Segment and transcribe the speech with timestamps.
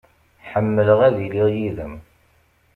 [0.49, 1.95] Ḥemmleɣ ad iliɣ yid-m.